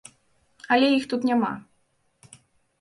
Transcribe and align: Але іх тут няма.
Але 0.77 0.87
іх 0.95 1.05
тут 1.13 1.29
няма. 1.31 1.53